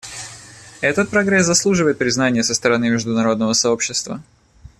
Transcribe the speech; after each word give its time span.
Этот 0.81 1.11
прогресс 1.11 1.45
заслуживает 1.45 1.99
признания 1.99 2.41
со 2.41 2.55
стороны 2.55 2.89
международного 2.89 3.53
сообщества. 3.53 4.23